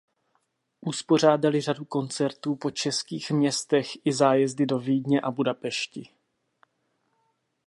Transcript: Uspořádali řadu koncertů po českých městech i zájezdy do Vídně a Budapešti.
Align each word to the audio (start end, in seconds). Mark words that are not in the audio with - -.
Uspořádali 0.81 1.61
řadu 1.61 1.85
koncertů 1.85 2.55
po 2.55 2.71
českých 2.71 3.31
městech 3.31 4.05
i 4.05 4.13
zájezdy 4.13 4.65
do 4.65 4.79
Vídně 4.79 5.21
a 5.21 5.31
Budapešti. 5.31 6.09